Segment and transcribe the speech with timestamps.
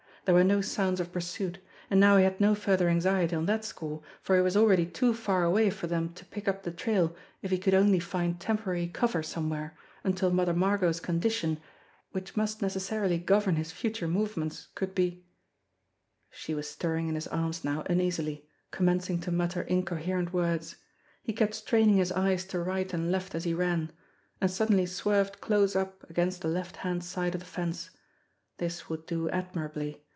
[0.25, 1.57] There were no sounds of pursuit,
[1.89, 5.15] and now he had no further anxiety on that score, for he was already too
[5.15, 8.85] far away for them to pick up the trail if he could only find temporary
[8.87, 11.59] cover somewhere until Mother Margot's condition,
[12.11, 15.25] which must necessarily govern his future movements, could be
[16.29, 20.75] She was stirring in his arms now uneasily, commencing to mutter incoherent words.
[21.23, 23.91] He kept straining his eyes to right and left as he ran
[24.39, 27.89] and suddenly swerved close up against the left hand side of the fence.
[28.59, 29.97] This would do ad mirably.